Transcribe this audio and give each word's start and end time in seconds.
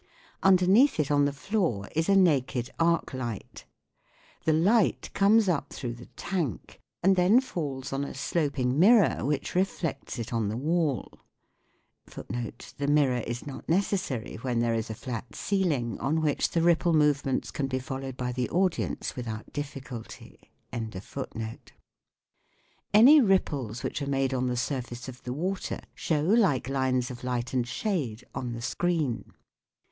Underneath 0.41 0.99
it 0.99 1.11
on 1.11 1.25
the 1.25 1.31
floor 1.31 1.87
is 1.95 2.09
a 2.09 2.15
naked 2.15 2.71
arc 2.79 3.13
light. 3.13 3.65
The 4.45 4.51
light 4.51 5.11
comes 5.13 5.47
up 5.47 5.71
through 5.71 5.93
the 5.93 6.07
tank 6.15 6.79
and 7.03 7.15
then 7.15 7.39
falls 7.39 7.93
on 7.93 8.03
a 8.03 8.15
sloping 8.15 8.79
mirror 8.79 9.23
* 9.23 9.23
which 9.23 9.53
reflects 9.53 10.17
1 10.17 10.49
The 12.07 12.87
mirror 12.89 13.17
is 13.19 13.45
not 13.45 13.69
necessary 13.69 14.37
when 14.41 14.57
there 14.59 14.73
is 14.73 14.89
a 14.89 14.95
flat 14.95 15.35
ceiling, 15.35 15.99
on 15.99 16.19
which 16.19 16.49
the 16.49 16.63
ripple 16.63 16.93
movements 16.93 17.51
can 17.51 17.67
be 17.67 17.77
followed 17.77 18.17
by 18.17 18.31
the 18.31 18.49
audience 18.49 19.15
without 19.15 19.53
difficulty. 19.53 20.51
14 20.71 20.89
THE 20.89 20.95
WORLD 20.95 20.95
OF 20.95 21.03
SOUND 21.03 21.03
it 21.03 21.27
on 21.27 21.39
the 21.39 21.45
wall. 21.45 21.57
Any 23.01 23.21
ripples 23.21 23.83
which 23.83 24.01
are 24.01 24.07
made 24.07 24.33
on 24.33 24.47
the 24.47 24.57
surface 24.57 25.07
of 25.07 25.21
the 25.21 25.31
water 25.31 25.79
show 25.93 26.23
like 26.23 26.67
lines 26.67 27.11
of 27.11 27.23
light 27.23 27.53
and 27.53 27.67
shade 27.67 28.23
on 28.33 28.53
the 28.53 28.63
screen. 28.63 29.31